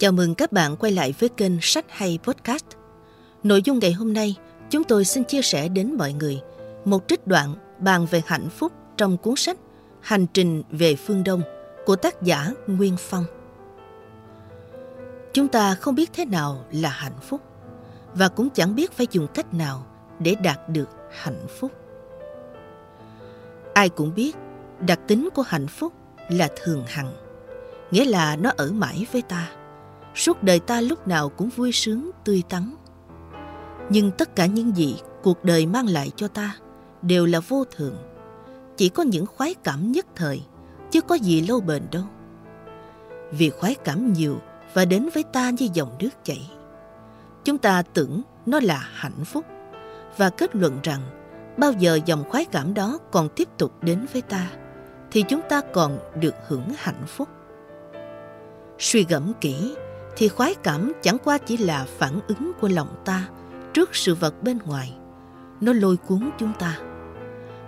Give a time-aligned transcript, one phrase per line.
[0.00, 2.64] Chào mừng các bạn quay lại với kênh Sách Hay Podcast.
[3.42, 4.36] Nội dung ngày hôm nay,
[4.70, 6.40] chúng tôi xin chia sẻ đến mọi người
[6.84, 9.58] một trích đoạn bàn về hạnh phúc trong cuốn sách
[10.00, 11.42] Hành trình về phương Đông
[11.86, 13.24] của tác giả Nguyên Phong.
[15.32, 17.40] Chúng ta không biết thế nào là hạnh phúc
[18.14, 19.86] và cũng chẳng biết phải dùng cách nào
[20.18, 21.72] để đạt được hạnh phúc.
[23.74, 24.36] Ai cũng biết
[24.80, 25.92] đặc tính của hạnh phúc
[26.28, 27.12] là thường hằng,
[27.90, 29.50] nghĩa là nó ở mãi với ta
[30.14, 32.74] suốt đời ta lúc nào cũng vui sướng, tươi tắn.
[33.88, 36.56] Nhưng tất cả những gì cuộc đời mang lại cho ta
[37.02, 37.96] đều là vô thường.
[38.76, 40.42] Chỉ có những khoái cảm nhất thời,
[40.90, 42.04] chứ có gì lâu bền đâu.
[43.30, 44.36] Vì khoái cảm nhiều
[44.74, 46.50] và đến với ta như dòng nước chảy.
[47.44, 49.44] Chúng ta tưởng nó là hạnh phúc
[50.16, 51.00] và kết luận rằng
[51.56, 54.50] bao giờ dòng khoái cảm đó còn tiếp tục đến với ta
[55.10, 57.28] thì chúng ta còn được hưởng hạnh phúc.
[58.78, 59.74] Suy gẫm kỹ
[60.16, 63.28] thì khoái cảm chẳng qua chỉ là phản ứng của lòng ta
[63.74, 64.96] trước sự vật bên ngoài.
[65.60, 66.78] Nó lôi cuốn chúng ta.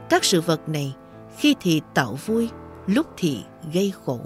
[0.09, 0.97] Các sự vật này
[1.39, 2.51] khi thì tạo vui,
[2.87, 4.21] lúc thì gây khổ.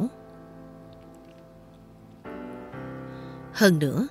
[3.53, 4.07] Hơn nữa,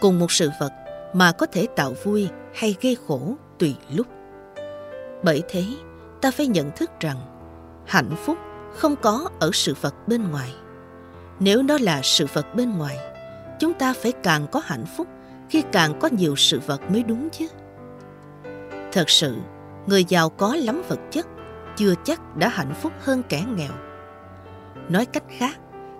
[0.00, 0.72] cùng một sự vật
[1.14, 4.06] mà có thể tạo vui hay gây khổ tùy lúc.
[5.24, 5.64] Bởi thế,
[6.20, 7.16] ta phải nhận thức rằng
[7.86, 8.38] hạnh phúc
[8.74, 10.54] không có ở sự vật bên ngoài.
[11.40, 12.96] Nếu nó là sự vật bên ngoài,
[13.58, 15.06] chúng ta phải càng có hạnh phúc
[15.50, 17.48] khi càng có nhiều sự vật mới đúng chứ.
[18.92, 19.36] Thật sự,
[19.86, 21.26] người giàu có lắm vật chất
[21.76, 23.72] chưa chắc đã hạnh phúc hơn kẻ nghèo.
[24.88, 25.58] Nói cách khác,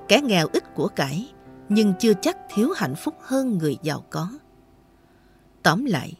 [0.08, 1.32] kẻ nghèo ít của cải
[1.68, 4.28] nhưng chưa chắc thiếu hạnh phúc hơn người giàu có.
[5.62, 6.12] Tóm lại,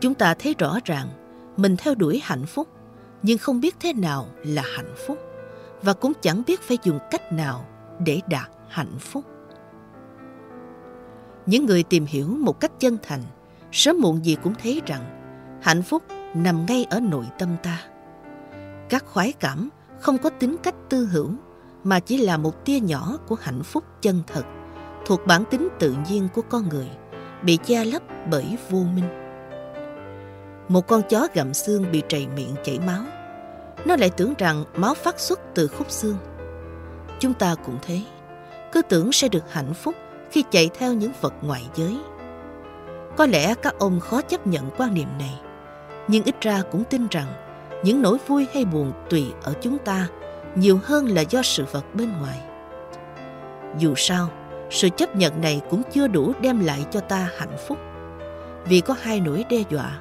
[0.00, 1.08] chúng ta thấy rõ ràng
[1.56, 2.68] mình theo đuổi hạnh phúc
[3.22, 5.18] nhưng không biết thế nào là hạnh phúc
[5.82, 7.64] và cũng chẳng biết phải dùng cách nào
[7.98, 9.24] để đạt hạnh phúc
[11.48, 13.22] những người tìm hiểu một cách chân thành,
[13.72, 15.02] sớm muộn gì cũng thấy rằng
[15.62, 16.02] hạnh phúc
[16.34, 17.82] nằm ngay ở nội tâm ta.
[18.88, 19.68] Các khoái cảm
[20.00, 21.30] không có tính cách tư hữu,
[21.84, 24.42] mà chỉ là một tia nhỏ của hạnh phúc chân thật,
[25.06, 26.90] thuộc bản tính tự nhiên của con người,
[27.42, 29.08] bị che lấp bởi vô minh.
[30.68, 33.02] Một con chó gặm xương bị trầy miệng chảy máu,
[33.84, 36.16] nó lại tưởng rằng máu phát xuất từ khúc xương.
[37.20, 38.00] Chúng ta cũng thế,
[38.72, 39.94] cứ tưởng sẽ được hạnh phúc
[40.30, 41.98] khi chạy theo những vật ngoại giới.
[43.16, 45.40] Có lẽ các ông khó chấp nhận quan niệm này,
[46.08, 47.26] nhưng ít ra cũng tin rằng
[47.84, 50.08] những nỗi vui hay buồn tùy ở chúng ta
[50.54, 52.40] nhiều hơn là do sự vật bên ngoài.
[53.78, 54.28] Dù sao,
[54.70, 57.78] sự chấp nhận này cũng chưa đủ đem lại cho ta hạnh phúc.
[58.64, 60.00] Vì có hai nỗi đe dọa,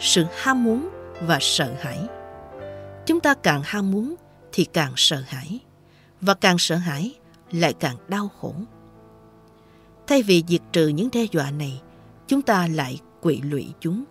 [0.00, 0.88] sự ham muốn
[1.26, 1.98] và sợ hãi.
[3.06, 4.14] Chúng ta càng ham muốn
[4.52, 5.58] thì càng sợ hãi,
[6.20, 7.14] và càng sợ hãi
[7.50, 8.54] lại càng đau khổ.
[10.12, 11.80] Thay vì diệt trừ những đe dọa này,
[12.26, 14.04] chúng ta lại quỵ lụy chúng.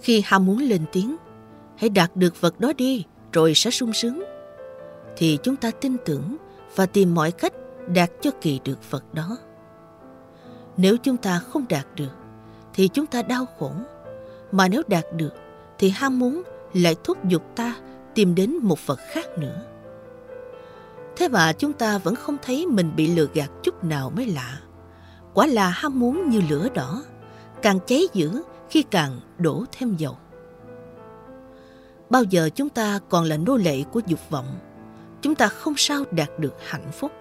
[0.00, 1.16] Khi ham muốn lên tiếng,
[1.76, 4.22] hãy đạt được vật đó đi rồi sẽ sung sướng.
[5.16, 6.36] Thì chúng ta tin tưởng
[6.74, 7.52] và tìm mọi cách
[7.94, 9.36] đạt cho kỳ được vật đó.
[10.76, 12.14] Nếu chúng ta không đạt được,
[12.74, 13.72] thì chúng ta đau khổ.
[14.52, 15.34] Mà nếu đạt được,
[15.78, 16.42] thì ham muốn
[16.74, 17.76] lại thúc giục ta
[18.14, 19.75] tìm đến một vật khác nữa.
[21.16, 24.60] Thế mà chúng ta vẫn không thấy mình bị lừa gạt chút nào mới lạ.
[25.34, 27.02] Quả là ham muốn như lửa đỏ,
[27.62, 30.16] càng cháy dữ khi càng đổ thêm dầu.
[32.10, 34.58] Bao giờ chúng ta còn là nô lệ của dục vọng,
[35.22, 37.12] chúng ta không sao đạt được hạnh phúc.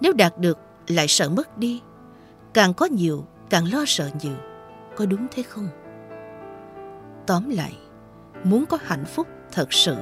[0.00, 1.82] Nếu đạt được lại sợ mất đi,
[2.54, 4.36] càng có nhiều càng lo sợ nhiều,
[4.96, 5.68] có đúng thế không?
[7.26, 7.78] Tóm lại,
[8.44, 9.96] muốn có hạnh phúc thật sự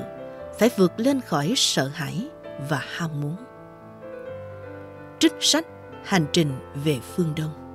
[0.59, 2.29] phải vượt lên khỏi sợ hãi
[2.69, 3.37] và ham muốn.
[5.19, 5.67] Trích sách
[6.05, 6.53] Hành trình
[6.85, 7.66] về phương Đông